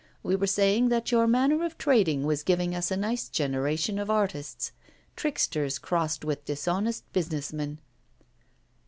[0.23, 4.09] 'We were saying that your manner of trading was giving us a nice generation of
[4.09, 4.71] artists
[5.15, 7.79] tricksters crossed with dishonest business men.